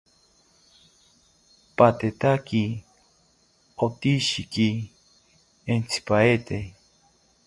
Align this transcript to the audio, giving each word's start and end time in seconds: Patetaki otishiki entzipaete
Patetaki 1.77 2.63
otishiki 3.85 4.67
entzipaete 5.73 6.57